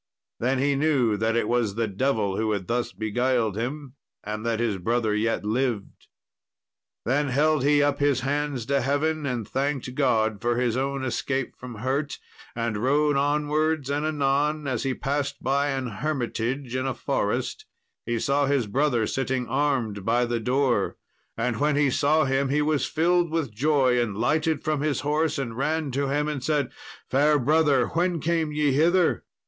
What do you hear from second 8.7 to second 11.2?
heaven, and thanked God for his own